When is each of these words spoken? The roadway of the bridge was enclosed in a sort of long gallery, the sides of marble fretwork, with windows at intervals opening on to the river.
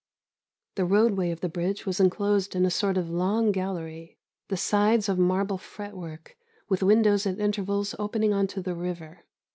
The 0.77 0.85
roadway 0.85 1.29
of 1.29 1.41
the 1.41 1.47
bridge 1.47 1.85
was 1.85 1.99
enclosed 1.99 2.55
in 2.55 2.65
a 2.65 2.71
sort 2.71 2.97
of 2.97 3.11
long 3.11 3.51
gallery, 3.51 4.17
the 4.47 4.57
sides 4.57 5.07
of 5.07 5.19
marble 5.19 5.59
fretwork, 5.59 6.35
with 6.67 6.81
windows 6.81 7.27
at 7.27 7.37
intervals 7.37 7.93
opening 7.99 8.33
on 8.33 8.47
to 8.47 8.63
the 8.63 8.73
river. 8.73 9.25